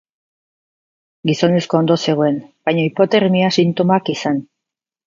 Gizonezkoa 1.31 1.83
ondo 1.83 1.99
zegoen, 2.09 2.41
baina 2.71 2.89
hipotermia 2.89 3.55
sintomak 3.61 4.15
izan. 4.19 4.43